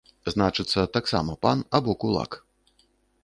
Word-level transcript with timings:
Значыцца, 0.33 0.79
таксама 0.95 1.35
пан 1.45 1.61
або 1.79 1.91
кулак. 2.05 2.31